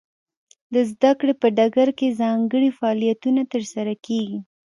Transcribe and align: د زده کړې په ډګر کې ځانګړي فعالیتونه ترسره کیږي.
د 0.73 0.75
زده 0.91 1.11
کړې 1.19 1.33
په 1.41 1.47
ډګر 1.57 1.89
کې 1.97 2.17
ځانګړي 2.21 2.69
فعالیتونه 2.77 3.41
ترسره 3.51 3.93
کیږي. 4.05 4.39